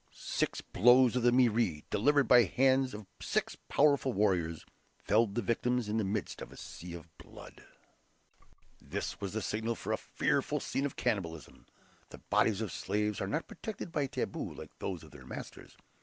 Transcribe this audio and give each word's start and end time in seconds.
Six 0.15 0.61
blows 0.61 1.15
of 1.15 1.21
the 1.21 1.31
MERE, 1.31 1.81
delivered 1.91 2.27
by 2.27 2.39
the 2.39 2.47
hands 2.47 2.95
of 2.95 3.05
six 3.19 3.55
powerful 3.69 4.13
warriors, 4.13 4.65
felled 4.97 5.35
the 5.35 5.43
victims 5.43 5.87
in 5.87 5.97
the 5.97 6.03
midst 6.03 6.41
of 6.41 6.51
a 6.51 6.57
sea 6.57 6.95
of 6.95 7.15
blood. 7.19 7.63
This 8.81 9.21
was 9.21 9.33
the 9.33 9.43
signal 9.43 9.75
for 9.75 9.93
a 9.93 9.97
fearful 9.97 10.59
scene 10.59 10.87
of 10.87 10.95
cannibalism. 10.95 11.67
The 12.09 12.17
bodies 12.17 12.61
of 12.61 12.71
slaves 12.71 13.21
are 13.21 13.27
not 13.27 13.47
protected 13.47 13.91
by 13.91 14.07
taboo 14.07 14.55
like 14.55 14.71
those 14.79 15.03
of 15.03 15.11
their 15.11 15.27
masters. 15.27 15.77